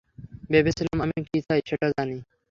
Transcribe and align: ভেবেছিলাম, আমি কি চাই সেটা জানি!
ভেবেছিলাম, 0.49 0.97
আমি 1.05 1.17
কি 1.27 1.37
চাই 1.47 1.59
সেটা 1.69 1.87
জানি! 1.91 2.17